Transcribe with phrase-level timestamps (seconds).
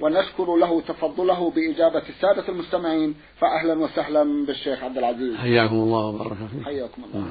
[0.00, 5.36] ونشكر له تفضله بإجابة السادة المستمعين فأهلا وسهلا بالشيخ عبد العزيز.
[5.36, 7.26] حياكم الله وبارك حياكم الله.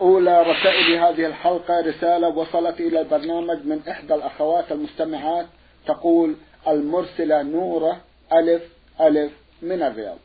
[0.00, 5.46] أولى رسائل هذه الحلقة رسالة وصلت إلى البرنامج من إحدى الأخوات المستمعات
[5.86, 6.34] تقول
[6.68, 8.00] المرسلة نورة
[8.32, 8.62] ألف
[9.00, 9.32] ألف
[9.62, 10.16] من الرياض.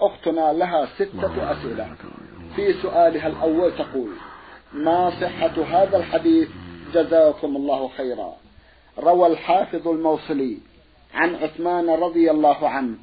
[0.00, 1.94] أختنا لها ستة أسئلة.
[2.56, 4.10] في سؤالها الأول تقول
[4.72, 6.48] ما صحة هذا الحديث؟
[6.94, 8.36] جزاكم الله خيرا.
[8.98, 10.58] روى الحافظ الموصلي
[11.14, 12.96] عن عثمان رضي الله عنه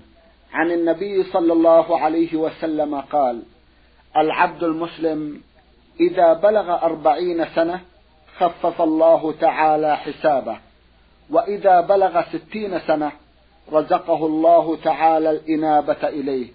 [0.54, 3.41] عن النبي صلى الله عليه وسلم قال
[4.17, 5.42] العبد المسلم
[6.00, 7.81] إذا بلغ أربعين سنة
[8.38, 10.58] خفف الله تعالى حسابه
[11.30, 13.11] وإذا بلغ ستين سنة
[13.72, 16.48] رزقه الله تعالى الإنابة إليه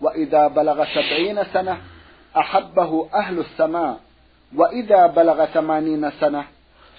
[0.00, 1.80] وإذا بلغ سبعين سنة
[2.36, 4.00] أحبه أهل السماء
[4.56, 6.44] وإذا بلغ ثمانين سنة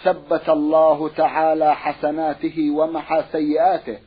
[0.04, 3.98] ثبت الله تعالى حسناته ومحى سيئاته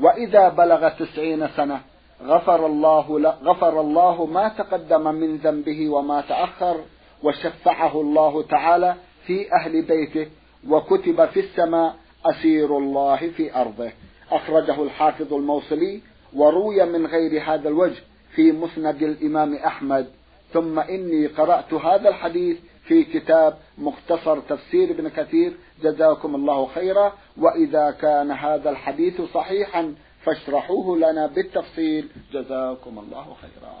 [0.00, 1.80] وإذا بلغ تسعين سنة
[2.22, 6.80] غفر الله, غفر الله ما تقدم من ذنبه وما تأخر
[7.22, 8.94] وشفعه الله تعالى
[9.26, 10.26] في أهل بيته
[10.68, 13.90] وكتب في السماء أسير الله في أرضه.
[14.30, 16.00] أخرجه الحافظ الموصلي
[16.34, 18.02] وروي من غير هذا الوجه
[18.34, 20.06] في مسند الإمام أحمد.
[20.52, 22.56] ثم إني قرأت هذا الحديث
[22.88, 27.12] في كتاب مختصر تفسير ابن كثير جزاكم الله خيرا.
[27.36, 29.94] وإذا كان هذا الحديث صحيحا
[30.24, 32.08] فاشرحوه لنا بالتفصيل.
[32.32, 33.74] جزاكم الله خيرا.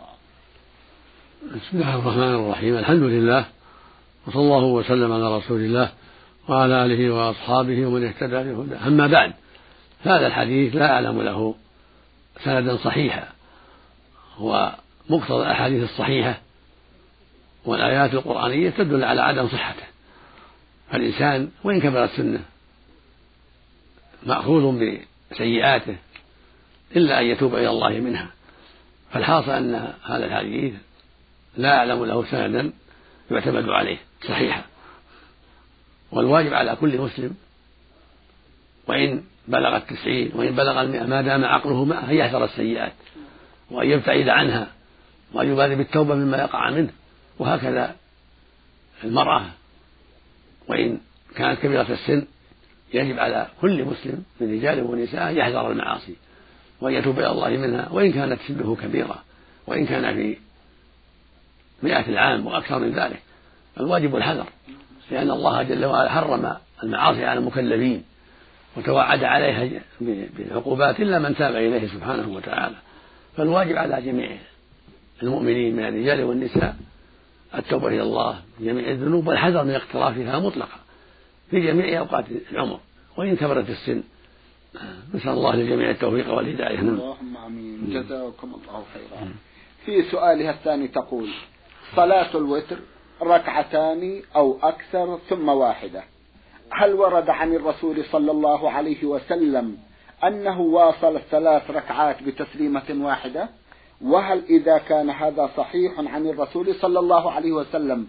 [1.42, 2.76] بسم الله الرحمن الرحيم.
[2.76, 3.44] الحمد لله
[4.26, 5.92] وصلى الله وسلم على رسول الله
[6.48, 8.86] وعلى آله وأصحابه ومن اهتدى بهداه.
[8.86, 9.32] أما بعد
[10.02, 11.54] هذا الحديث لا أعلم له
[12.44, 13.28] سندا صحيحا.
[14.40, 16.40] ومقتضى الأحاديث الصحيحة.
[17.68, 19.86] والآيات القرآنية تدل على عدم صحته.
[20.90, 22.40] فالإنسان وإن كبرت سنه
[24.26, 24.96] مأخوذ
[25.30, 25.96] بسيئاته
[26.96, 28.30] إلا أن يتوب إلى الله منها.
[29.12, 30.74] فالحاصل أن هذا الحديث
[31.56, 32.72] لا أعلم له سندا
[33.30, 33.96] يعتمد عليه
[34.28, 34.62] صحيحا
[36.12, 37.34] والواجب على كل مسلم
[38.86, 42.92] وإن بلغ التسعين وإن بلغ المئة ما دام عقله معه أن يحذر السيئات
[43.70, 44.68] وأن يبتعد عنها
[45.32, 46.90] وأن يبالي بالتوبة مما يقع منه.
[47.38, 47.94] وهكذا
[49.04, 49.44] المرأة.
[50.68, 50.98] وإن
[51.36, 52.26] كانت كبيرة السن
[52.94, 56.16] يجب على كل مسلم من رجال ونساء يحذر المعاصي
[56.80, 59.22] وأن يتوب إلى الله منها وإن كانت سنه كبيرة
[59.66, 60.36] وإن كان في
[61.82, 63.22] مئة العام وأكثر من ذلك
[63.80, 64.46] الواجب الحذر
[65.10, 68.04] لأن الله جل وعلا حرم المعاصي على المكلفين
[68.76, 72.76] وتوعد عليها بالعقوبات إلا من تاب إليه سبحانه وتعالى.
[73.36, 74.36] فالواجب على جميع
[75.22, 76.76] المؤمنين من الرجال والنساء
[77.54, 80.78] التوبة إلى الله من جميع الذنوب والحذر من اقترافها مطلقا
[81.50, 82.80] في جميع أوقات العمر
[83.16, 84.02] وإن كبرت السن.
[85.14, 86.78] نسأل الله للجميع التوفيق والهداية.
[86.78, 87.90] اللهم آمين.
[87.90, 89.32] جزاكم الله خيرا.
[89.84, 91.28] في سؤالها الثاني تقول
[91.96, 92.78] صلاة الوتر
[93.22, 96.02] ركعتان أو أكثر ثم واحدة.
[96.70, 99.76] هل ورد عن الرسول صلى الله عليه وسلم
[100.24, 103.48] أنه واصل الثلاث ركعات بتسليمة واحدة؟
[104.02, 108.06] وهل إذا كان هذا صحيح عن الرسول صلى الله عليه وسلم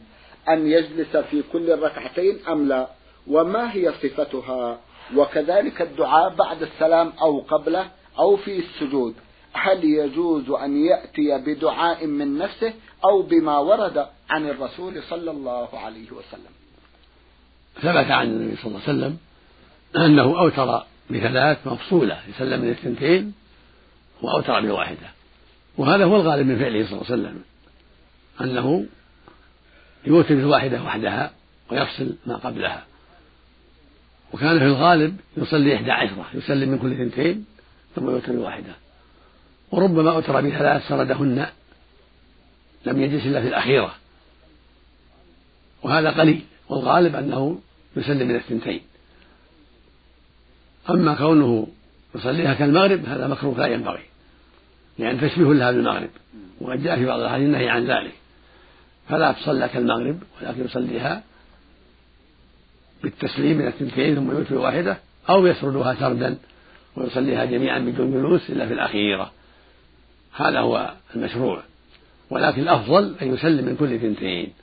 [0.49, 2.87] أن يجلس في كل الركعتين أم لا؟
[3.27, 4.79] وما هي صفتها؟
[5.15, 7.89] وكذلك الدعاء بعد السلام أو قبله
[8.19, 9.15] أو في السجود.
[9.53, 12.73] هل يجوز أن يأتي بدعاء من نفسه
[13.05, 16.51] أو بما ورد عن الرسول صلى الله عليه وسلم؟
[17.75, 19.17] ثبت عن النبي صلى الله عليه وسلم
[19.95, 23.33] أنه أوتر بثلاث مفصولة يسلم من الثنتين
[24.21, 25.18] وأوتر بواحدة.
[25.79, 27.41] وهذا هو الغالب من فعله صلى الله عليه وسلم
[28.41, 28.85] أنه
[30.05, 31.31] يوتر بالواحدة وحدها
[31.71, 32.85] ويفصل ما قبلها.
[34.33, 37.45] وكان في الغالب يصلي إحدى عشرة يسلم من كل ثنتين
[37.95, 38.75] ثم يوتر بواحدة
[39.71, 41.47] وربما أوتر بثلاث سردهن
[42.85, 43.95] لم يجلس إلا في الأخيرة.
[45.83, 47.59] وهذا قليل والغالب أنه
[47.95, 48.81] يسلم من الثنتين
[50.89, 51.67] أما كونه
[52.15, 54.08] يصليها كالمغرب هذا مكروه لا ينبغي.
[54.99, 56.09] لأن تشبيه لها بالمغرب
[56.61, 58.13] وقد جاء في بعض الأحاديث النهي عن ذلك.
[59.09, 61.23] فلا تصلى كالمغرب ولكن يصليها
[63.03, 64.97] بالتسليم من الثنتين ثم يوتر واحدة
[65.29, 66.37] أو يسردها سردا
[66.95, 69.31] ويصليها جميعا بدون جلوس إلا في الأخيرة.
[70.35, 71.63] هذا هو المشروع.
[72.29, 74.53] ولكن الأفضل أن يسلم من كل ثنتين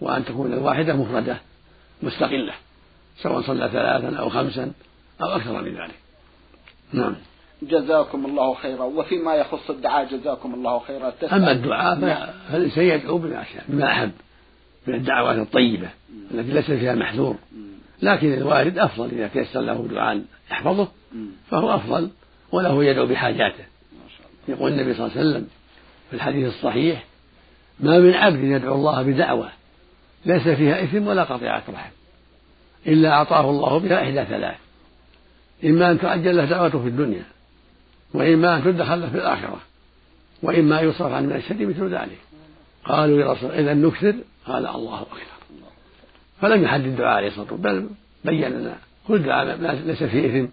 [0.00, 1.36] وأن تكون الواحدة مفردة
[2.02, 2.54] مستقلة
[3.22, 4.72] سواء صلى ثلاثا أو خمسا
[5.22, 5.94] أو أكثر من ذلك.
[6.92, 7.14] نعم.
[7.66, 8.84] جزاكم الله خيرا.
[8.84, 11.12] وفيما يخص الدعاء جزاكم الله خيرا.
[11.32, 12.00] أما الدعاء
[12.52, 14.10] فالإنسان يدعو بما بما أحب.
[14.86, 15.88] من الدعوات الطيبة
[16.34, 17.36] التي ليس فيها محذور.
[18.02, 20.88] لكن الوارد أفضل إذا تيسر له دعاء يحفظه
[21.50, 22.10] فهو أفضل
[22.52, 23.64] وله يدعو بحاجاته.
[24.48, 25.48] يقول النبي صلى الله عليه وسلم
[26.10, 27.04] في الحديث الصحيح
[27.80, 29.48] ما من عبد يدعو الله بدعوة
[30.26, 31.90] ليس فيها إثم ولا قطيعة رحم
[32.86, 34.56] إلا أعطاه الله بها إحدى ثلاث.
[35.64, 37.24] إما أن تعجل له دعوته في الدنيا
[38.14, 39.60] وإما أن تدخل له في الآخرة
[40.42, 42.18] وإما أن يصرف عنه من الشر مثل ذلك.
[42.84, 44.14] قالوا يا رسول إذا نكثر
[44.46, 45.18] قال الله أكبر.
[46.40, 47.88] فلم يحدد الدعاء عليه الصلاة والسلام بل
[48.24, 48.76] بين لنا
[49.08, 49.56] كل دعاء
[49.86, 50.46] ليس فيه إثم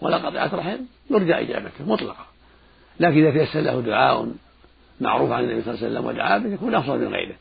[0.00, 0.78] ولا قطيعة رحم
[1.10, 2.26] يرجى إجابته مطلقا.
[3.00, 4.32] لكن إذا تيسر له دعاء
[5.00, 7.34] معروف عن النبي صلى الله عليه وسلم ودعا به يكون أفضل من غيره.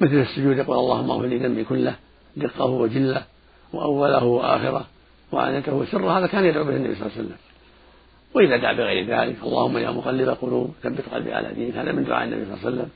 [0.00, 1.96] مثل السجود يقول اللهم اغفر لي ذنبي كله
[2.36, 3.24] دقه وجله
[3.72, 4.86] وأوله وآخره
[5.32, 7.45] وعنته وسره هذا كان يدعو به النبي صلى الله عليه وسلم.
[8.36, 12.24] وإذا دعا بغير ذلك اللهم يا مقلب قلوب ثبت قلبي على دينك هذا من دعاء
[12.24, 12.90] النبي صلى الله عليه وسلم.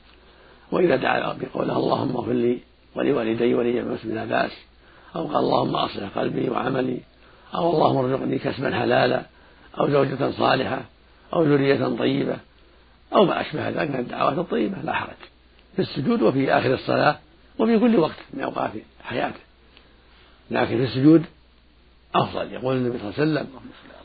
[0.71, 2.59] وإذا دعا بقوله اللهم اغفر لي
[2.95, 4.51] ولوالدي ولي مسلم لا بأس.
[5.15, 6.99] أو قال اللهم أصلح قلبي وعملي.
[7.55, 9.21] أو اللهم ارزقني كسبا حلالا.
[9.79, 10.81] أو زوجة صالحة.
[11.33, 12.37] أو ذرية طيبة.
[13.15, 15.21] أو ما أشبه ذلك من الدعوات الطيبة لا حرج.
[15.75, 17.15] في السجود وفي آخر الصلاة
[17.59, 18.71] وفي كل وقت من أوقات
[19.03, 19.39] حياته.
[20.51, 21.25] لكن في السجود
[22.15, 22.51] أفضل.
[22.53, 23.47] يقول النبي صلى الله عليه وسلم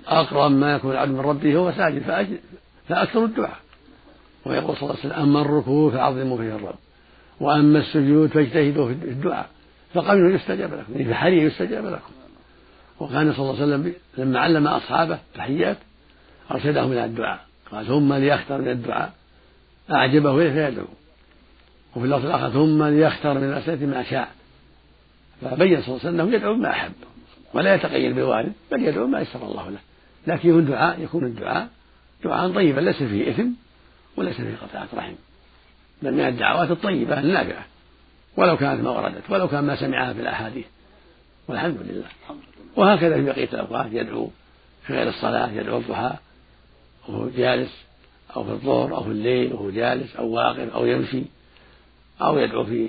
[0.07, 2.03] أقرب ما يكون العبد من ربه هو ساجد
[2.89, 3.59] فأكثر الدعاء.
[4.47, 6.75] ويقول صلى الله عليه وسلم أما الركوع فعظموا فيه الرب.
[7.41, 9.49] وأما السجود فاجتهدوا في الدعاء.
[9.95, 12.13] فقبلوا يستجاب لكم يعني فحري يستجاب لكم.
[13.01, 15.77] وكان صلى الله عليه وسلم لما علم أصحابه تحيات
[16.51, 17.41] أرشدهم إلى الدعاء.
[17.73, 19.13] قال ثم ليختر من الدعاء.
[19.91, 20.87] أعجبه إليه فيدعو
[21.97, 24.29] وفي اللفظ الآخر ثم ليختر من الأسئلة ما شاء.
[25.41, 26.93] فبين صلى الله عليه وسلم أنه يدعو بما أحب.
[27.55, 29.79] ولا يتقيد بوارد بل يدعو ما يسر الله له.
[30.27, 31.69] لكن يكون الدعاء يكون الدعاء.
[32.25, 33.49] دعاء طيبا ليس فيه إثم
[34.17, 35.15] وليس فيه قطعة رحم.
[36.03, 37.65] بل من الدعوات الطيبة النافعة
[38.37, 40.67] ولو كانت ما وردت ولو كان ما سمعها في الأحاديث.
[41.49, 42.07] والحمد لله.
[42.77, 44.31] وهكذا في بقية الأوقات يدعو
[44.87, 46.17] في غير الصلاة يدعو الضحى
[47.09, 47.71] وهو جالس
[48.37, 51.23] أو في الظهر أو في الليل وهو جالس أو واقف أو يمشي
[52.23, 52.89] أو يدعو في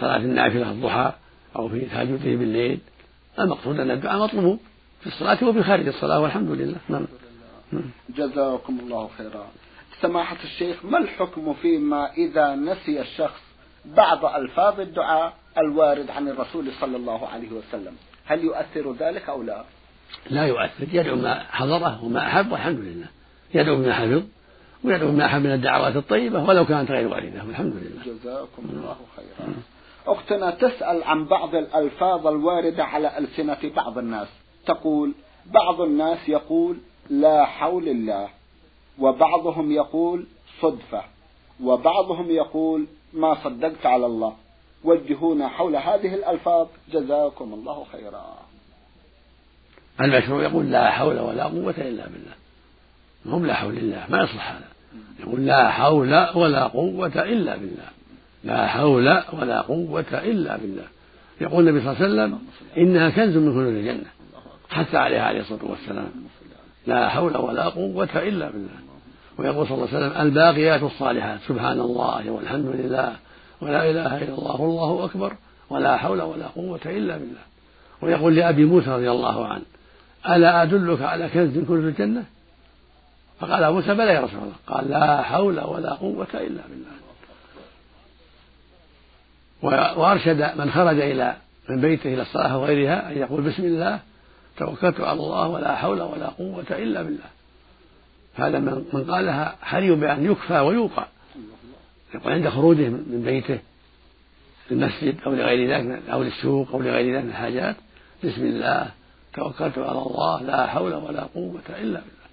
[0.00, 1.12] صلاة النافلة الضحى.
[1.56, 2.78] أو في تهجده بالليل.
[3.38, 4.58] المقصود أن الدعاء مطلوب
[5.00, 6.76] في الصلاة وفي خارج الصلاة والحمد لله.
[6.88, 7.06] نعم.
[8.16, 9.46] جزاكم الله خيرا.
[10.00, 13.40] سماحة الشيخ ما الحكم فيما إذا نسي الشخص
[13.84, 17.94] بعض ألفاظ الدعاء الوارد عن الرسول صلى الله عليه وسلم؟
[18.24, 19.64] هل يؤثر ذلك أو لا؟
[20.30, 20.86] لا يؤثر.
[20.92, 23.06] يدعو ما حضره وما أحب والحمد لله.
[23.54, 24.22] يدعو بما حفظ
[24.84, 27.44] ويدعو بما أحب من الدعوات الطيبة ولو كانت غير واردة.
[27.44, 28.14] والحمد لله.
[28.14, 29.54] جزاكم الله خيرا.
[30.06, 34.28] أختنا تسأل عن بعض الألفاظ الواردة على ألسنة بعض الناس.
[34.66, 35.12] تقول
[35.46, 36.76] بعض الناس يقول
[37.10, 38.28] لا حول الله
[38.98, 40.26] وبعضهم يقول
[40.60, 41.02] صدفة
[41.62, 44.36] وبعضهم يقول ما صدقت على الله.
[44.84, 46.66] وجهونا حول هذه الألفاظ.
[46.92, 48.36] جزاكم الله خيرا.
[50.00, 52.34] المشروع يقول لا حول ولا قوة إلا بالله.
[53.26, 54.68] هم لا حول الله ما يصلح هذا.
[55.20, 57.95] يقول لا حول ولا قوة إلا بالله.
[58.46, 60.84] لا حول ولا قوة إلا بالله.
[61.40, 62.38] يقول النبي صلى الله عليه وسلم
[62.76, 64.10] إنها كنز من كنوز الجنة.
[64.70, 66.08] حتى عليها عليه الصلاة والسلام.
[66.86, 68.78] لا حول ولا قوة إلا بالله.
[69.38, 71.40] ويقول صلى الله عليه وسلم الباقيات الصالحات.
[71.48, 73.12] سبحان الله والحمد لله
[73.60, 75.32] ولا إله إلا الله والله أكبر
[75.70, 77.42] ولا حول ولا قوة إلا بالله.
[78.02, 79.64] ويقول لأبي موسى رضي الله عنه
[80.28, 82.24] ألا أدلك على كنز كنز الجنة؟
[83.40, 84.54] فقال موسى بلى يا رسول الله.
[84.66, 87.05] قال لا حول ولا قوة إلا بالله.
[89.62, 91.36] وأرشد من خرج إلى
[91.68, 94.00] من بيته إلى الصلاة وغيرها أن يقول بسم الله
[94.56, 97.36] توكلت على الله ولا حول ولا قوة إلا بالله.
[98.34, 101.06] هذا من قالها حري بأن يكفى ويوقى
[102.14, 103.58] يقول عند خروجه من بيته
[104.70, 107.76] للمسجد أو لغير ذلك أو للسوق أو لغير ذلك من الحاجات
[108.24, 108.90] بسم الله
[109.34, 112.26] توكلت على الله لا حول ولا قوة إلا بالله.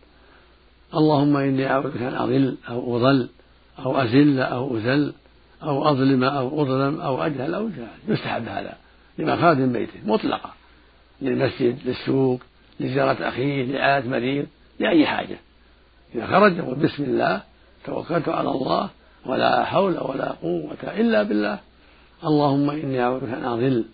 [0.93, 3.29] اللهم إني أعوذ بك أن أضل أو أضل
[3.79, 5.13] أو أزل أو أذل
[5.63, 7.87] أو أظلم أو أظلم أو أجهل أو جهل.
[8.07, 8.77] يستحب هذا
[9.17, 10.53] لما خرج من بيته مطلقا
[11.21, 12.41] للمسجد للسوق
[12.79, 14.45] لزيارة أخيه لعادة مريض
[14.79, 15.37] لأي حاجة.
[16.15, 17.41] إذا خرج يقول بسم الله
[17.85, 18.89] توكلت على الله
[19.25, 21.59] ولا حول ولا قوة إلا بالله.
[22.23, 23.85] اللهم إني أعوذ بك أن أضل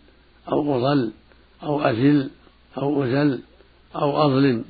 [0.51, 1.11] أو أضل
[1.63, 2.29] أو أزل
[2.77, 3.39] أو أزل
[3.95, 4.65] أو أظلم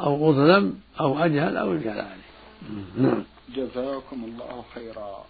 [0.00, 2.24] أو أظلم أو أجهل أو يجهل عليه
[2.98, 3.24] نعم.
[3.56, 5.24] جزاكم الله خيرا.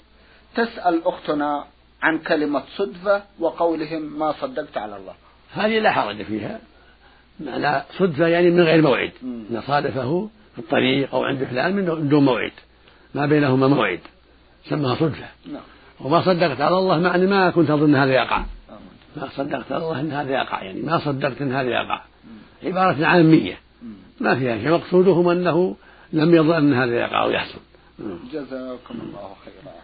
[0.54, 1.64] تسأل أختنا
[2.02, 5.14] عن كلمة صدفة وقولهم ما صدقت على الله.
[5.52, 6.60] هذه لا حرج فيها.
[7.40, 9.12] معنى صدفة يعني من غير موعد.
[9.22, 12.52] إن صادفه في الطريق أو عند فلان من دون موعد.
[13.14, 14.00] ما بينهما موعد.
[14.68, 15.28] سماها صدفة.
[15.52, 15.62] نعم.
[16.00, 18.44] وما صدقت على الله معنى ما كنت أظن هذا يقع.
[19.16, 20.62] ما صدقت على الله أن هذا يقع.
[20.62, 22.00] يعني ما صدقت أن هذا يقع.
[22.62, 23.58] عبارة عامية
[24.20, 24.70] ما فيها شيء.
[24.70, 25.76] مقصودهم أنه
[26.12, 27.58] لم يظن أن هذا يقع أو يحصل.
[28.32, 29.83] جزاكم الله خيرا.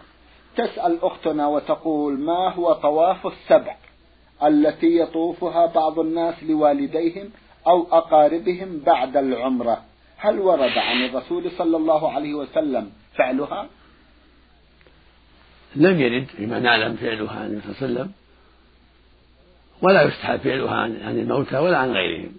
[0.61, 3.77] تسأل أختنا وتقول ما هو طواف السبع
[4.43, 7.31] التي يطوفها بعض الناس لوالديهم
[7.67, 9.83] أو أقاربهم بعد العمرة؟
[10.17, 13.69] هل ورد عن الرسول صلى الله عليه وسلم فعلها؟
[15.77, 18.13] لم يرد فيما نعلم فعلها عن النبي صلى الله عليه وسلم
[19.83, 22.33] ولا يستحب فعلها عن الموتى ولا عن غيرهم.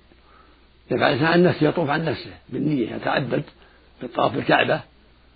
[0.92, 3.44] يفعل عن نفسه يطوف عن نفسه بالنية يتعبد
[4.02, 4.82] بالطواف بالكعبة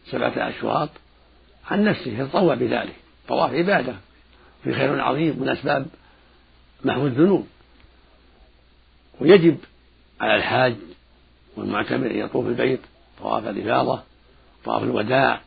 [0.05, 0.89] سبعة أشواط.
[1.71, 2.95] عن نفسه يتطوع بذلك.
[3.27, 3.95] طواف عبادة.
[4.63, 5.85] في خير عظيم من أسباب
[6.85, 7.47] محو الذنوب.
[9.19, 9.57] ويجب
[10.21, 10.75] على الحاج
[11.57, 12.79] والمعتمر أن يطوف البيت
[13.19, 14.03] طواف الإفاضة
[14.65, 15.41] طواف الوداع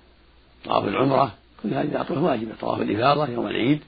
[0.64, 1.34] طواف العمرة.
[1.62, 2.54] كل هذه أطواف واجبة.
[2.60, 3.80] طواف الإفاضة يوم العيد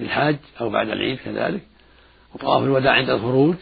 [0.00, 1.62] للحاج أو بعد العيد كذلك.
[2.34, 3.54] وطواف الوداع عند الخروج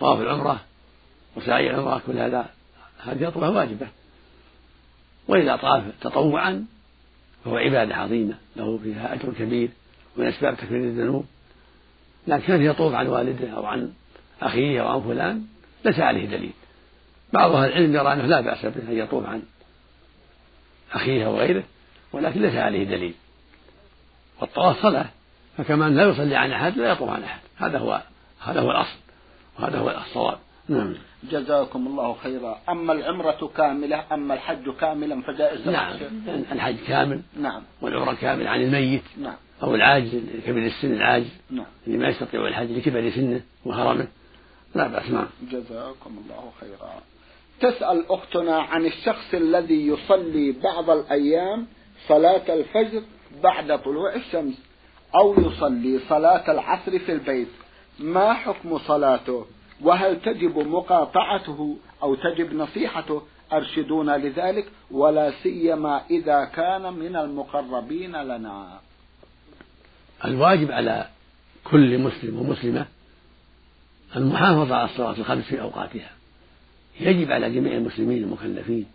[0.00, 0.60] طواف العمرة
[1.36, 2.50] وسعي العمرة كل هذا
[2.98, 3.86] هذه أطواف واجبة.
[5.28, 6.66] وإذا طاف تطوعا
[7.44, 9.68] فهو عبادة عظيمة له فيها أجر كبير
[10.16, 11.24] من أسباب تكفير الذنوب.
[12.26, 13.92] لكن كان يطوف عن والده أو عن
[14.42, 15.46] أخيه أو عن فلان
[15.84, 16.52] ليس عليه دليل.
[17.32, 19.42] بعض أهل العلم يرى أنه لا بأس به أن يطوف عن
[20.92, 21.64] أخيه أو غيره
[22.12, 23.14] ولكن ليس عليه دليل.
[24.40, 25.06] والطواف صلاة
[25.56, 27.40] فكمان لا يصلي عن أحد لا يطوف عن أحد.
[27.56, 28.02] هذا هو
[28.40, 28.98] هذا هو الأصل
[29.58, 30.38] وهذا هو الصواب.
[30.68, 30.94] نعم.
[31.22, 32.60] جزاكم الله خيرا.
[32.68, 35.96] أما العمرة كاملة أما الحج كاملا فجائز نعم.
[36.52, 37.20] الحج كامل.
[37.36, 37.62] نعم.
[37.82, 39.02] والعمرة كامل عن الميت.
[39.18, 39.36] نعم.
[39.62, 41.30] أو العاجز كبير السن العاجز.
[41.50, 41.66] نعم.
[41.86, 44.08] اللي ما يستطيع الحج لكبر سنه وهرمه
[44.74, 45.26] لا بأس نعم.
[45.42, 47.02] جزاكم الله خيرا.
[47.60, 51.66] تسأل أختنا عن الشخص الذي يصلي بعض الأيام
[52.08, 53.02] صلاة الفجر
[53.42, 54.54] بعد طلوع الشمس
[55.14, 57.48] أو يصلي صلاة العصر في البيت.
[57.98, 59.46] ما حكم صلاته؟
[59.82, 63.22] وهل تجب مقاطعته أو تجب نصيحته؟
[63.52, 68.80] أرشدونا لذلك ولا سيما إذا كان من المقربين لنا.
[70.24, 71.08] الواجب على
[71.64, 72.86] كل مسلم ومسلمة
[74.16, 76.10] المحافظة على الصلاة الخمس في أوقاتها.
[77.00, 78.86] يجب على جميع المسلمين المكلفين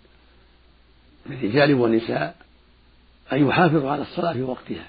[1.26, 2.36] من رجال ونساء
[3.34, 4.88] أن يحافظوا على الصلاة في وقتها.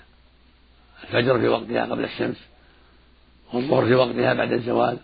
[1.04, 2.36] الفجر في وقتها قبل الشمس
[3.52, 4.98] والظهر في وقتها بعد الزوال.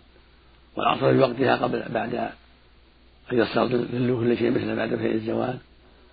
[0.76, 5.58] والعصر في وقتها قبل بعد أن يصل كل شيء مثل بعد فيء الزوال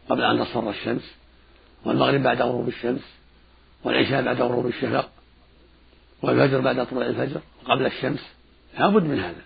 [0.10, 1.16] قبل أن تصفر الشمس
[1.86, 3.02] والمغرب بعد غروب الشمس
[3.84, 5.10] والعشاء بعد غروب الشفق
[6.22, 8.20] والفجر بعد طلوع الفجر وقبل الشمس.
[8.80, 9.42] لابد من هذا.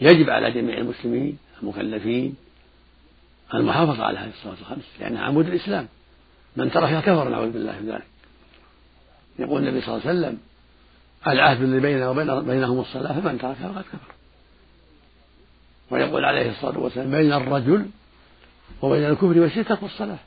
[0.00, 2.36] يجب على جميع المسلمين المكلفين
[3.54, 5.88] المحافظة على هذه الصلاة الخمس لأنها عمود الإسلام.
[6.56, 8.06] من تركها كفر نعوذ بالله من ذلك.
[9.38, 10.38] يقول النبي صلى الله عليه وسلم
[11.26, 14.15] العهد الذي بيننا وبين بينهم الصلاة فمن تركها فقد كفر.
[15.90, 17.86] ويقول عليه الصلاة والسلام بين الرجل
[18.82, 20.18] وبين الكفر والشرك ترك الصلاة.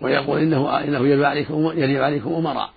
[0.00, 2.72] ويقول إنه إنه يلي عليكم يلي عليكم أمراء.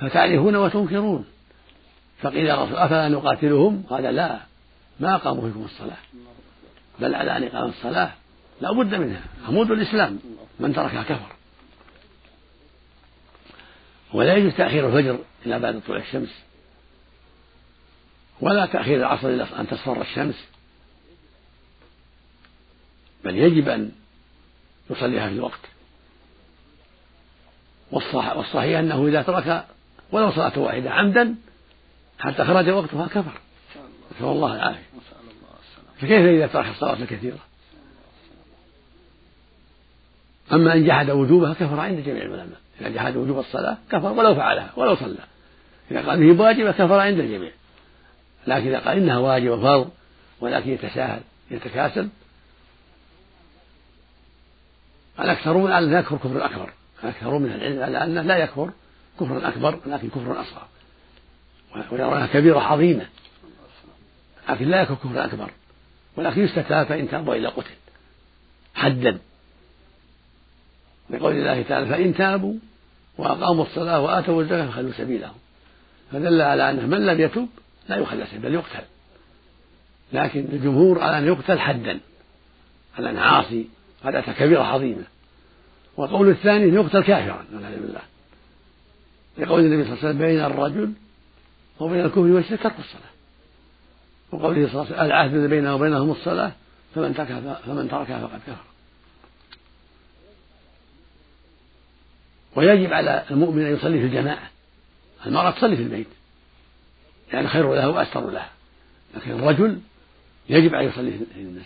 [0.00, 1.24] فتعرفون وتنكرون.
[2.20, 4.40] فقيل يا رسول أفلا نقاتلهم؟ قال لا
[5.00, 5.96] ما أقاموا فيكم الصلاة.
[7.00, 8.12] بل على أن إقام الصلاة
[8.60, 9.22] لا بد منها.
[9.48, 10.18] عمود الإسلام
[10.60, 11.32] من تركها كفر.
[14.12, 16.49] ولا يجوز تأخير الفجر إلى بعد طلوع الشمس.
[18.40, 20.44] ولا تأخير العصر إلى أن تصفر الشمس.
[23.24, 23.92] بل يجب أن
[24.90, 25.60] يصليها في الوقت.
[27.90, 29.64] والصحيح أنه إذا ترك
[30.12, 31.34] ولو صلاة واحدة عمدا
[32.18, 33.40] حتى خرج وقتها كفر.
[34.16, 34.82] نسأل الله العافية.
[35.96, 37.38] فكيف إذا ترك الصلاة الكثيرة؟
[40.52, 42.60] أما إن جحد وجوبها كفر عند جميع العلماء.
[42.80, 45.18] إذا جحد وجوب الصلاة كفر ولو فعلها ولو صلى.
[45.90, 47.50] إذا قال به واجبة كفر عند الجميع.
[48.46, 49.90] لكن إذا قال إنها واجبة فرض
[50.40, 51.20] ولكن يتساهل
[51.50, 52.08] يتكاسل
[55.20, 56.70] الأكثرون على أن يكفر كفر أكبر
[57.04, 58.70] الأكثرون من العلم على أنه لا يكفر
[59.20, 60.66] كفرا أكبر لكن كفر أصغر
[61.92, 63.06] ويراها كبيرة عظيمة.
[64.48, 65.50] لكن لا يكفر كفرا أكبر
[66.16, 67.70] ولكن يستتاب فإن تاب وإلا قتل.
[68.74, 69.18] حدا.
[71.10, 72.54] لقول الله تعالى فإن تابوا
[73.18, 75.34] وأقاموا الصلاة وآتوا الزكاة فخلوا سبيلهم.
[76.12, 77.48] فدل على أنه من لم يتب
[77.90, 78.84] لا يخلى بل يقتل.
[80.12, 82.00] لكن الجمهور على أن يقتل حدا.
[82.98, 83.68] على أن عاصي
[84.04, 85.04] قد أتى كبيرة عظيمة.
[85.96, 88.00] والقول الثاني أن يقتل كافرا والعياذ بالله.
[89.38, 90.92] لقول النبي صلى الله عليه وسلم بين الرجل
[91.80, 93.10] وبين الكفر والشرك ترك الصلاة.
[94.32, 96.52] وقوله صلى الله عليه وسلم العهد الذي بينه وبينهم الصلاة
[96.94, 98.64] فمن تركها فمن تركها فقد كفر.
[102.56, 104.50] ويجب على المؤمن أن يصلي في الجماعة.
[105.26, 106.06] المرأة تصلي في البيت.
[107.32, 108.50] يعني خير لها وأستر لها
[109.16, 109.78] لكن الرجل
[110.48, 111.12] يجب أن يصلي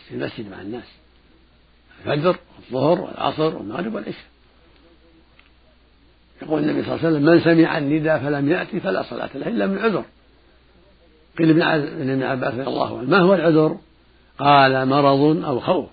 [0.09, 0.85] في المسجد مع الناس.
[2.01, 4.25] الفجر والظهر والعصر والمغرب والعشاء.
[6.43, 9.67] يقول النبي صلى الله عليه وسلم من سمع النداء فلم يأتي فلا صلاة له إلا
[9.67, 10.05] من عذر.
[11.39, 13.79] قيل لابن ابن عباس رضي الله عنه ما هو العذر؟
[14.39, 15.89] قال مرض أو خوف.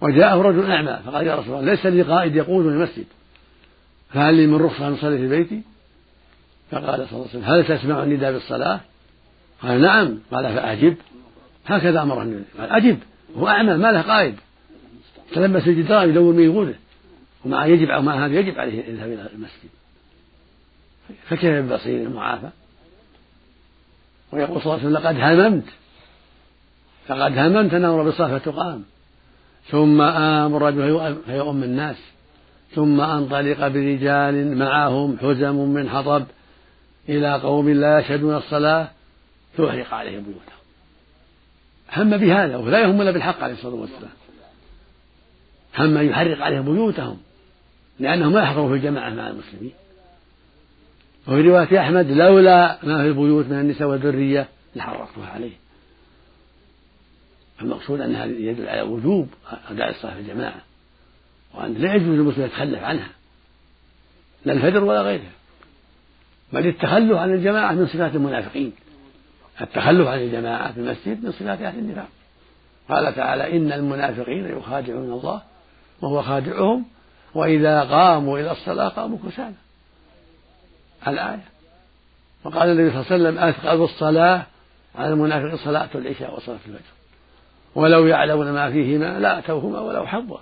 [0.00, 3.04] وجاءه رجل أعمى فقال يا رسول الله ليس لي قائد يقودني المسجد
[4.10, 5.62] فهل لي من رخصة أن أصلي في بيتي؟
[6.74, 8.80] فقال صلى الله عليه وسلم هل تسمع النداء بالصلاة؟
[9.62, 10.18] قال نعم.
[10.32, 10.96] قال فأجب.
[11.66, 12.44] هكذا أمر النبي.
[12.58, 12.98] قال أجب.
[13.36, 14.34] هو أعمى ما له قائد.
[15.32, 16.74] تلبس الجدار يدور من يقوده
[17.44, 19.70] ومع يجب مع هذا يجب عليه الذهاب إلى المسجد.
[21.28, 22.48] فكيف بالبصير المعافى؟
[24.32, 25.64] ويقول صلى الله عليه وسلم لقد هممت.
[27.10, 28.84] لقد هممت أن أمر بالصلاة فتقام.
[29.70, 31.96] ثم آمر الرجل فيؤم الناس.
[32.74, 36.24] ثم أنطلق برجال معهم حزم من حطب.
[37.08, 38.88] إلى قوم لا يشهدون الصلاة
[39.56, 40.54] فأحرق عليهم بيوتهم.
[41.92, 44.12] هم بهذا ولا يهم إلا بالحق عليه الصلاة والسلام.
[45.78, 47.18] هم أن يحرق عليهم بيوتهم
[47.98, 49.72] لأنهم ما يحضروا في الجماعة مع المسلمين.
[51.28, 55.52] وفي رواية أحمد لولا ما في البيوت من النساء والذرية لحرقتها عليه
[57.60, 59.28] المقصود أن هذا يدل على وجوب
[59.70, 60.60] أداء الصلاة في الجماعة
[61.54, 63.08] وأن لا يجوز للمسلم يتخلف عنها
[64.44, 65.30] لا الفجر ولا غيرها.
[66.54, 68.72] بل التخلف عن الجماعة من صفات المنافقين.
[69.60, 72.08] التخلف عن الجماعة في المسجد من صفات أهل النفاق.
[72.88, 75.42] قال تعالى إن المنافقين يخادعون الله
[76.02, 76.84] وهو خادعهم
[77.34, 79.54] وإذا قاموا إلى الصلاة قاموا كسالى.
[81.08, 81.44] الآية.
[82.44, 84.42] وقال النبي صلى الله عليه وسلم أثقل الصلاة
[84.94, 86.94] على المنافق صلاة العشاء وصلاة الفجر.
[87.74, 90.40] ولو يعلمون ما فيهما لا أتوهما ولو حظا.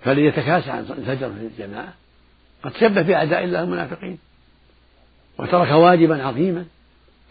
[0.00, 1.94] فليتكاسى عن الفجر في الجماعة.
[2.62, 4.18] قد شبه بأعداء الله المنافقين
[5.38, 6.64] وترك واجبا عظيما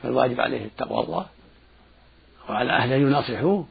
[0.04, 1.26] فالواجب عليه تقوى الله
[2.50, 3.66] وعلى أهله أن يناصحوه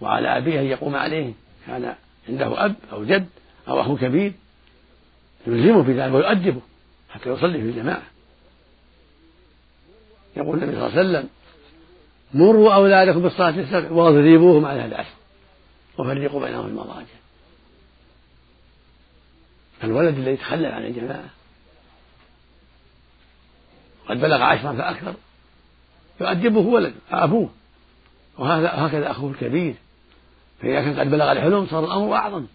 [0.00, 1.32] وعلى أبيه أن يقوم عليه
[1.66, 1.94] كان
[2.28, 3.28] عنده أب أو جد
[3.68, 4.32] أو أخ كبير
[5.46, 6.60] يلزمه بذلك ويؤدبه
[7.10, 8.02] حتى يصلي في الجماعة.
[10.36, 11.28] يقول النبي صلى الله عليه وسلم
[12.34, 15.14] مروا أولادكم بالصلاة السبع واضربوهم على العشر
[15.98, 17.06] وفرقوا بينهم في المضاجع.
[19.86, 21.30] الولد الذي يتخلف عن الجماعة.
[24.08, 25.14] قد بلغ عشرا فأكثر.
[26.20, 27.50] يؤدبه ولد أبوه.
[28.38, 29.74] وهذا هكذا أخوه الكبير.
[30.60, 32.46] فإذا كان قد بلغ الحلم صار الأمر أعظم.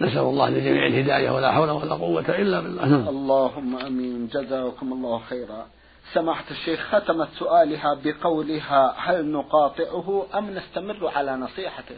[0.00, 2.86] نسأل الله لجميع الهداية ولا حول ولا قوة إلا بالله.
[2.86, 3.08] نعم.
[3.08, 4.28] اللهم أمين.
[4.28, 5.66] جزاكم الله خيرا.
[6.12, 11.96] سماحة الشيخ ختمت سؤالها بقولها هل نقاطعه أم نستمر على نصيحته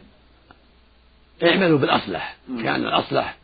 [1.42, 2.36] اعملوا بالأصلح.
[2.62, 3.36] كان الأصلح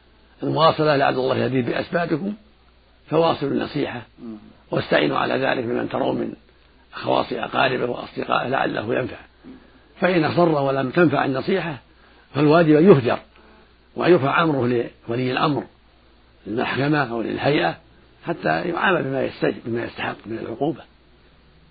[0.42, 2.35] المواصلة لعل الله يهدي بأسبابكم
[3.11, 4.02] فواصلوا النصيحة.
[4.70, 6.33] واستعينوا على ذلك بمن ترون من
[6.92, 9.16] خواص أقاربه وأصدقائه لعله ينفع.
[10.00, 11.76] فإن أصر ولم تنفع النصيحة
[12.35, 13.18] فالواجب أن يهجر
[13.96, 15.64] ويرفع أمره لولي الأمر
[16.46, 17.76] للمحكمة أو للهيئة
[18.26, 20.83] حتى يعامل بما يستجب بما يستحق من العقوبة.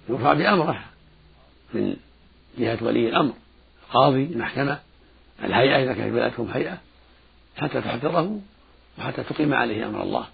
[0.10, 0.80] يرفع بأمره
[1.74, 1.96] من
[2.58, 3.34] جهة ولي الأمر
[3.88, 4.80] القاضي المحكمة
[5.44, 6.78] الهيئة إذا كان في بلدكم هيئة
[7.58, 8.40] حتى تحضره
[9.00, 10.26] وحتى تقيم عليه أمر الله.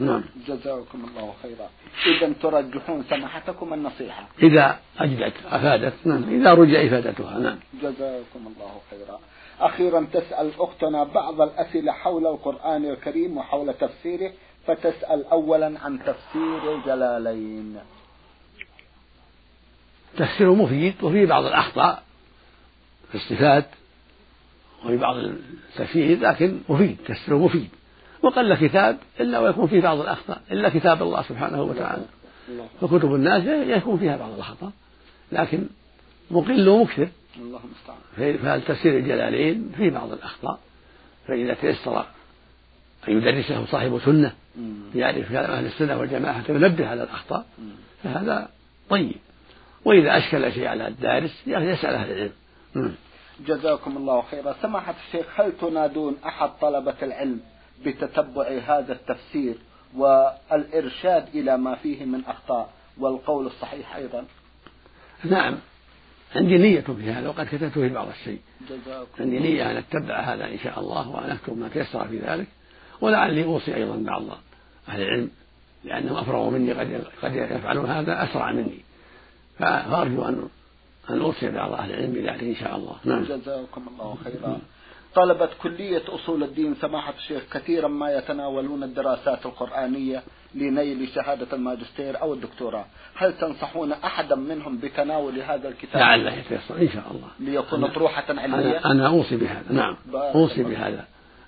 [0.00, 0.24] نعم.
[0.46, 1.68] جزاكم الله خيرا.
[2.06, 4.28] إذا ترجحون سماحتكم النصيحة.
[4.42, 6.40] إذا أجدت أفادت نعم.
[6.40, 7.58] إذا رجع إفادتها نعم.
[7.82, 9.20] جزاكم الله خيرا.
[9.60, 14.32] أخيرا تسأل أختنا بعض الأسئلة حول القرآن الكريم وحول تفسيره
[14.66, 17.78] فتسأل أولا عن تفسير الجلالين.
[20.16, 22.02] تفسيره مفيد وفيه بعض الأخطاء
[23.08, 23.66] في الصفات.
[24.84, 27.68] وفي بعض التفسير لكن مفيد تفسيره مفيد.
[28.22, 32.04] وقل كتاب إلا ويكون فيه بعض الأخطاء إلا كتاب الله سبحانه وتعالى.
[32.80, 34.70] فكتب الناس يكون فيها بعض الأخطاء
[35.32, 35.66] لكن
[36.30, 37.08] مقل ومكثر.
[37.38, 40.58] الله المستعان فالتفسير الجلالين فيه بعض الأخطاء؟
[41.26, 42.06] فإذا تيسر
[43.08, 44.32] أن يدرسه صاحب سنة
[44.94, 47.46] يعرف كلام أهل السنة والجماعة حتى ينبه على الأخطاء
[48.02, 48.48] فهذا
[48.88, 49.16] طيب.
[49.84, 52.94] وإذا أشكل شيء على الدارس يسأل أهل العلم.
[53.40, 54.54] جزاكم الله خيرا.
[54.62, 57.40] سماحة الشيخ هل تنادون أحد طلبة العلم
[57.84, 59.54] بتتبع هذا التفسير
[59.96, 64.24] والإرشاد إلى ما فيه من أخطاء والقول الصحيح أيضا؟
[65.24, 65.54] نعم.
[66.36, 68.40] عندي نية في هذا وقد كتبت في بعض الشيء.
[69.20, 72.46] عندي نية أن أتبع هذا إن شاء الله وأن أكتب ما تيسر في ذلك
[73.00, 74.22] ولعلي أوصي أيضا بعض
[74.88, 75.30] أهل العلم
[75.84, 78.80] لأنهم أفرغوا مني قد قد يفعلون هذا أسرع مني.
[79.58, 80.48] فأرجو أن
[81.10, 82.96] أن أوصي بعض أهل العلم بذلك إن شاء الله.
[83.04, 83.24] نعم.
[83.24, 84.58] جزاكم الله خيرا.
[85.14, 90.22] طلبة كلية أصول الدين سماحة الشيخ كثيرا ما يتناولون الدراسات القرآنية
[90.54, 92.84] لنيل شهادة الماجستير أو الدكتوراه.
[93.14, 97.28] هل تنصحون أحدا منهم بتناول هذا الكتاب؟ لعله يتيسر إن شاء الله.
[97.40, 99.72] ليكون أطروحة علمية؟ أنا, أنا أوصي بهذا.
[99.72, 99.96] نعم.
[100.14, 101.04] أوصي بهذا.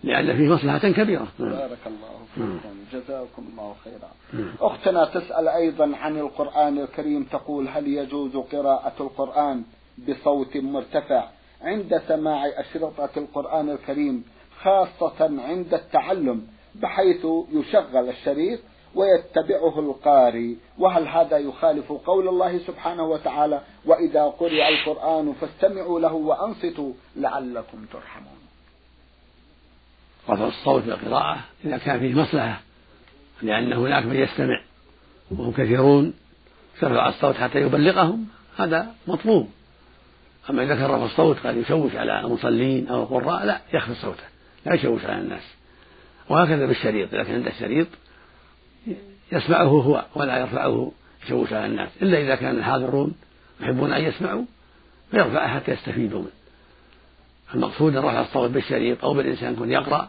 [0.07, 1.51] لأن فيه مصلحة كبيرة نعم.
[1.51, 2.77] بارك الله فيكم نعم.
[2.93, 4.55] جزاكم الله خيرا نعم.
[4.61, 9.63] أختنا تسأل أيضا عن القرآن الكريم تقول هل يجوز قراءة القرآن
[10.09, 11.25] بصوت مرتفع
[11.63, 14.25] عند سماع أشرطة القرآن الكريم
[14.63, 18.61] خاصة عند التعلم بحيث يشغل الشريط
[18.95, 26.93] ويتبعه القارئ وهل هذا يخالف قول الله سبحانه وتعالى وإذا قرئ القرآن فاستمعوا له وأنصتوا
[27.17, 28.36] لعلكم ترحمون
[30.31, 32.61] رفع الصوت بالقراءة إذا كان فيه مصلحة
[33.43, 34.61] لأن هناك من يستمع
[35.31, 36.13] وهم كثيرون
[36.81, 39.51] ترفع الصوت حتى يبلغهم هذا مطلوب.
[40.51, 44.23] أما إذا كان رفع الصوت قد يشوش على المصلين أو القراء لا يخفض صوته
[44.67, 45.43] لا يشوش على الناس.
[46.29, 47.87] وهكذا بالشريط إذا كان عنده شريط
[49.33, 50.93] يسمعه هو ولا يرفعه
[51.25, 51.89] يشوش على الناس.
[52.03, 53.15] إلا إذا كان الحاضرون
[53.61, 54.45] يحبون أن يسمعوا
[55.11, 56.31] فيرفعه حتى يستفيدوا منه.
[57.55, 60.09] المقصود رفع الصوت بالشريط أو بالإنسان يكون يقرأ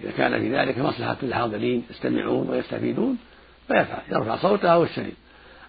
[0.00, 3.18] إذا كان في ذلك مصلحة للحاضرين يستمعون ويستفيدون
[3.68, 5.14] فيرفع يرفع صوته أو الشريط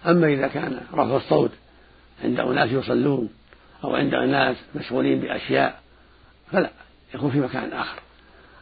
[0.06, 1.50] أما إذا كان رفع الصوت
[2.24, 3.28] عند أناس يصلون
[3.84, 5.80] أو عند أناس مشغولين بأشياء
[6.52, 6.70] فلا
[7.14, 8.00] يكون في مكان آخر.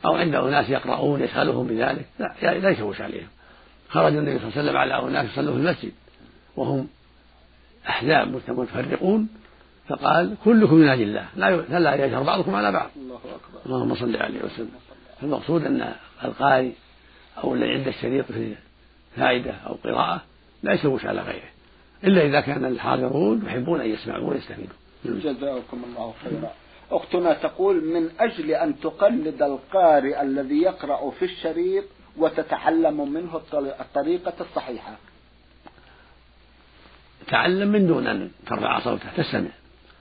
[0.05, 3.29] أو عند أناس يقرؤون يشغلهم بذلك لا لا يشوش عليهم.
[3.89, 5.93] خرج النبي صلى الله عليه وسلم على أناس يصلون في المسجد
[6.57, 6.89] وهم
[7.89, 9.29] أحزاب متفرقون
[9.89, 12.91] فقال كلكم ينادي الله لا لا يجهر بعضكم على بعض.
[12.97, 13.67] الله أكبر.
[13.67, 14.71] اللهم صل عليه وسلم.
[15.21, 16.71] فالمقصود أن القارئ
[17.45, 18.55] أو الذي عنده الشريط في
[19.17, 20.23] فائدة أو قراءة
[20.63, 21.49] لا يشوش على غيره
[22.05, 24.75] إلا إذا كان الحاضرون يحبون أن يسمعوا ويستفيدوا.
[25.05, 26.53] جزاكم الله خيرا.
[26.91, 31.85] أختنا تقول من أجل أن تقلد القارئ الذي يقرأ في الشريط
[32.17, 33.41] وتتعلم منه
[33.81, 34.97] الطريقة الصحيحة.
[37.29, 39.51] تعلم من دون أن ترفع صوته تستمع.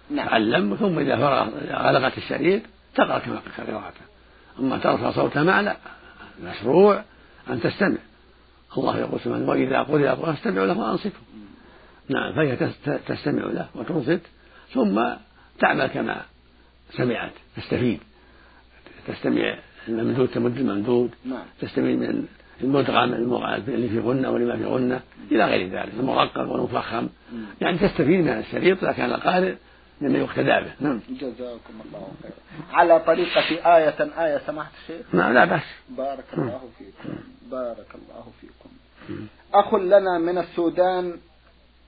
[0.10, 0.28] نعم.
[0.28, 1.50] تعلم ثم إذا فرغ
[1.88, 2.62] غلقت الشريط
[2.96, 4.02] تقرأ كما قراءته
[4.60, 5.78] أما ترفع صوتها لا
[6.44, 7.04] مشروع
[7.50, 7.98] أن تستمع.
[8.78, 11.22] الله يقول سبحانه وإذا قرئ القرآن فاستمعوا له وأنصتوا.
[12.10, 12.56] نعم فهي
[13.08, 14.22] تستمع له وتنصت
[14.74, 15.04] ثم
[15.60, 16.22] تعمل كما
[16.92, 18.00] سمعت تستفيد.
[19.08, 19.56] تستمع
[19.88, 21.12] الممدود تمد الممدود.
[21.26, 21.46] نعم.
[21.62, 22.28] تستمع من
[22.62, 23.14] المدغم
[23.68, 25.00] اللي في غنة واللي ما في غنة
[25.32, 27.08] إلى غير ذلك المرقق والمفخم.
[27.62, 29.56] يعني تستفيد من الشريط إذا كان القارئ
[30.02, 30.72] مما يقتدى به.
[30.80, 31.00] نعم.
[31.10, 32.34] جزاكم الله خيرا.
[32.74, 33.42] على طريقة
[33.78, 35.62] آية آية سمحت الشيخ؟ نعم لا بأس.
[35.90, 37.16] بارك الله فيكم.
[37.52, 38.70] بارك الله فيكم.
[39.54, 41.18] أخ لنا من السودان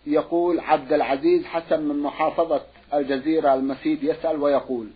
[0.07, 2.61] يقول عبد العزيز حسن من محافظة
[2.93, 4.87] الجزيرة المسيد يسأل ويقول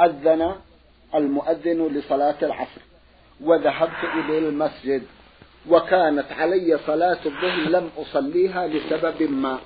[0.00, 0.54] أذن
[1.14, 2.80] المؤذن لصلاة العصر
[3.40, 5.02] وذهبت إلى المسجد
[5.68, 9.58] وكانت علي صلاة الظهر لم أصليها لسبب ما.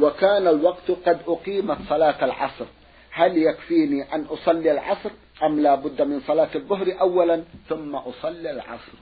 [0.00, 2.64] وكان الوقت قد أقيمت صلاة العصر.
[3.10, 5.10] هل يكفيني أن أصلي العصر
[5.42, 8.92] أم لا بد من صلاة الظهر أولا ثم أصلي العصر؟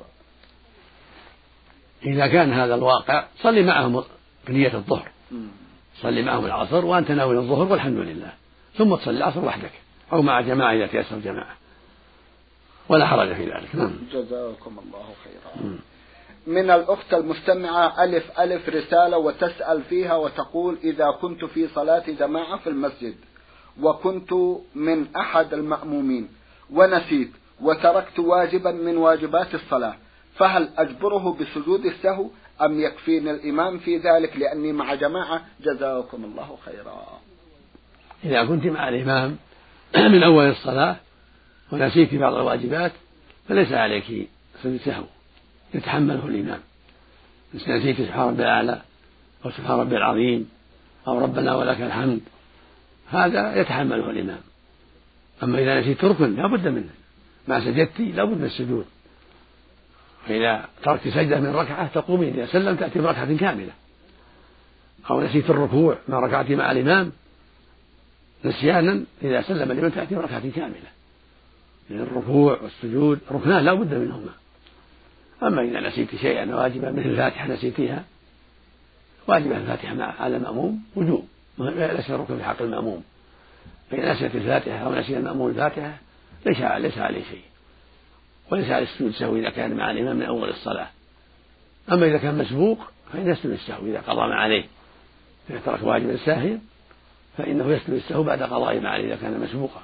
[2.07, 4.05] إذا كان هذا الواقع صلي معهم
[4.49, 5.11] بنية الظهر.
[6.03, 8.33] صلي معهم العصر وأنت ناوي الظهر والحمد لله.
[8.79, 9.73] ثم تصلي العصر وحدك
[10.13, 11.57] أو مع جماعة إذا تيسر جماعة.
[12.89, 13.75] ولا حرج في ذلك.
[13.75, 13.93] نعم.
[14.13, 15.79] جزاكم الله خيرا.
[16.47, 22.71] من الأخت المستمعة ألف ألف رسالة وتسأل فيها وتقول إذا كنت في صلاة جماعة في
[22.71, 23.15] المسجد
[23.83, 24.33] وكنت
[24.75, 26.29] من أحد المأمومين
[26.71, 27.31] ونسيت
[27.61, 29.97] وتركت واجبا من واجبات الصلاة
[30.37, 32.27] فهل أجبره بسجود السهو
[32.63, 37.21] أم يكفيني الإمام في ذلك لأني مع جماعة؟ جزاكم الله خيرا.
[38.25, 39.37] إذا كنت مع الإمام
[40.13, 40.97] من أول الصلاة
[41.73, 42.93] ونسيت بعض الواجبات
[43.49, 44.29] فليس عليك
[44.63, 45.05] سجود سهو
[45.75, 46.61] يتحمله الإمام
[47.55, 48.83] نسيت سبحان ربي الأعلى
[49.45, 50.51] أو سبحان ربي العظيم
[51.07, 52.21] أو ربنا ولك الحمد
[53.11, 54.41] هذا يتحمله الإمام
[55.43, 56.91] أما إذا نسيت ركن لا بد منه.
[57.49, 58.85] ما سجدت لا بد من السجود.
[60.27, 63.73] فإذا تركت سجدة من ركعة تقومين إذا سلم تأتي بركعة كاملة.
[65.11, 67.13] أو نسيت الركوع ما ركعت مع الإمام
[68.45, 70.91] نسيانا إذا سلم الإمام تأتي بركعة كاملة.
[71.91, 74.33] لأن الركوع والسجود ركنان لا بد منهما.
[75.43, 78.05] أما إذا نسيت شيئا واجبا مثل الفاتحة نسيتيها
[79.27, 81.29] واجبة الفاتحة على المأموم وجوب.
[81.59, 83.03] ليس ركن في حق المأموم.
[83.91, 85.99] فإن نسيت الفاتحة أو نسي المأموم الفاتحة
[86.47, 87.43] ليس ليس عليه شيء.
[88.51, 90.89] وليس عليه السجود السهو إذا كان مع الإمام من أول الصلاة.
[91.93, 92.79] أما إذا كان مسبوق
[93.13, 94.65] فإن يسجد السهو إذا قضى ما عليه.
[95.51, 96.61] إذا ترك واجبا ساهيا
[97.39, 99.83] فإنه يسجد السهو بعد قضاء ما عليه إذا كان مسبوقا.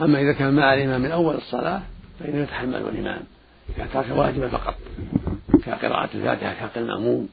[0.00, 1.82] أما إذا كان مع الإمام من أول الصلاة
[2.20, 3.22] فإنه يتحمل الإمام.
[3.76, 4.74] ترك واجبا فقط.
[5.66, 7.28] كقراءة الفاتحة حق المأموم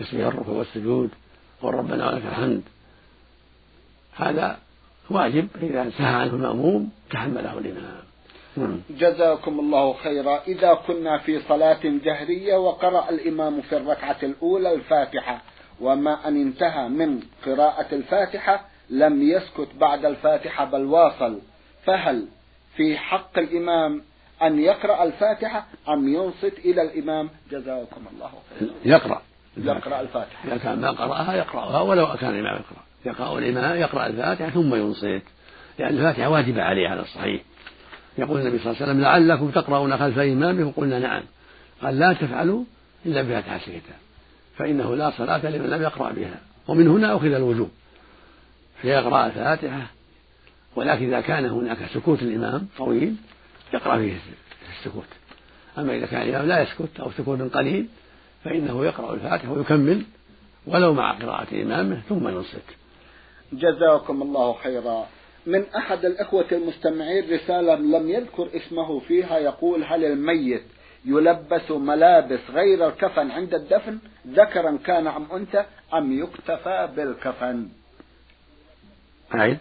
[0.00, 1.10] تسبيح الركوع والسجود
[1.62, 2.62] وربنا ولك الحمد.
[4.16, 4.58] هذا
[5.10, 8.02] واجب إذا سهى عنه المأموم تحمله الإمام.
[8.56, 8.80] نعم.
[8.90, 10.42] جزاكم الله خيرا.
[10.48, 15.42] إذا كنا في صلاة جهرية وقرأ الإمام في الركعة الأولى الفاتحة
[15.80, 21.38] وما أن انتهى من قراءة الفاتحة لم يسكت بعد الفاتحة بل واصل.
[21.84, 22.28] فهل
[22.76, 24.02] في حق الإمام
[24.46, 28.72] أن يقرأ الفاتحة أم ينصت إلى الإمام؟ جزاكم الله خيرا.
[28.84, 29.22] يقرأ.
[29.56, 30.48] يقرأ الفاتحة.
[30.48, 32.82] إذا كان ما قرأها يقرأها ولو كان الإمام يقرأ.
[33.06, 35.22] يقرأ الإمام يقرأ الفاتحة ثم ينصت.
[35.78, 37.42] لأن الفاتحة واجبة عليه على الصحيح.
[38.18, 40.70] يقول النبي صلى الله عليه وسلم لعلكم تقرؤون خلف إمامكم.
[40.70, 41.22] قلنا نعم.
[41.82, 42.64] قال لا تفعلوا
[43.06, 43.98] إلا بفاتحة الكتاب
[44.56, 46.40] فإنه لا صلاة لمن لم يقرأ بها.
[46.68, 47.70] ومن هنا أخذ الوجوب.
[48.82, 49.86] فيقرأ الفاتحة
[50.76, 53.16] ولكن إذا كان هناك سكوت الإمام طويل
[53.74, 54.16] يقرأ فيه.
[54.78, 55.06] السكوت
[55.78, 57.88] أما إذا كان الإمام لا يسكت أو سكوت قليل
[58.44, 60.02] فإنه يقرأ الفاتحة ويكمل
[60.66, 62.64] ولو مع قراءة إمامه ثم ينصت.
[63.52, 65.06] جزاكم الله خيرا.
[65.46, 70.62] من أحد الإخوة المستمعين رسالة لم يذكر اسمه فيها يقول هل الميت
[71.04, 77.68] يلبس ملابس غير الكفن عند الدفن؟ ذكرا كان أم أنثى أم يكتفى بالكفن؟
[79.34, 79.58] أعيد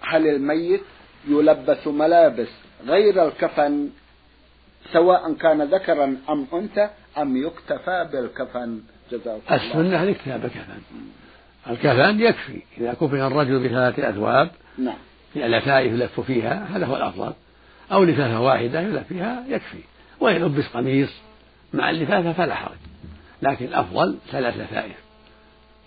[0.00, 0.82] هل الميت
[1.28, 2.48] يلبس ملابس
[2.84, 3.88] غير الكفن
[4.92, 8.80] سواء كان ذكرا أم أنثى أم يكتفى بالكفن.
[9.12, 10.80] جزاك الله السنة الاكتفاء بالكفن.
[11.70, 12.62] الكفن يكفي.
[12.78, 14.96] إذا كفن الرجل بثلاثة أثواب نعم.
[15.36, 17.32] لفائف يلف فيها هذا هو الأفضل.
[17.92, 19.78] أو لفافة واحدة يلف فيها يكفي.
[20.20, 21.10] وإن لبس قميص
[21.72, 22.76] مع اللفافة فلا حرج.
[23.42, 24.96] لكن الأفضل ثلاث لفائف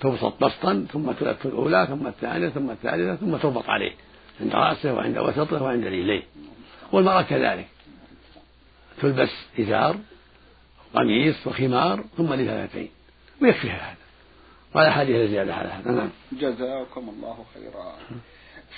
[0.01, 3.91] تبسط بسطا ثم تلف الأولى ثم الثانية ثم الثالثة ثم تربط عليه.
[4.41, 6.23] عند رأسه وعند وسطه وعند رجليه.
[6.91, 7.67] والمرأة كذلك.
[9.01, 9.95] تلبس إزار
[10.93, 12.89] قميص وخمار ثم لفافتين
[13.41, 13.97] ويكفيها هذا.
[14.75, 15.91] ولا حاجة زيادة على هذا.
[15.91, 16.09] نعم.
[16.31, 17.93] جزاكم الله خيرا.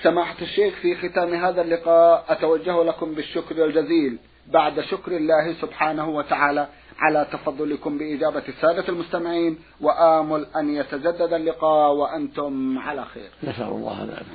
[0.04, 6.68] سماحة الشيخ في ختام هذا اللقاء أتوجه لكم بالشكر الجزيل بعد شكر الله سبحانه وتعالى
[7.00, 13.30] على تفضلكم بإجابة السادة المستمعين وآمل أن يتجدد اللقاء وأنتم على خير.
[13.44, 14.26] نسأل الله ذلك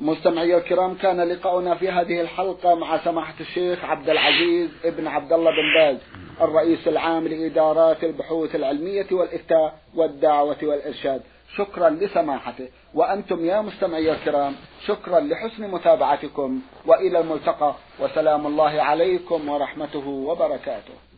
[0.00, 5.50] مستمعي الكرام كان لقاؤنا في هذه الحلقة مع سماحة الشيخ عبد العزيز ابن عبد الله
[5.50, 5.96] بن باز
[6.40, 11.22] الرئيس العام لإدارات البحوث العلمية والإفتاء والدعوة والإرشاد.
[11.56, 12.68] شكرا لسماحته.
[12.94, 14.54] وأنتم يا مستمعي الكرام
[14.86, 17.74] شكرا لحسن متابعتكم وإلى الملتقى.
[18.00, 21.11] وسلام الله عليكم ورحمته وبركاته.